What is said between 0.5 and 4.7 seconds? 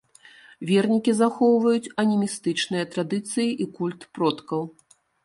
Вернікі захоўваюць анімістычныя традыцыі і культ продкаў.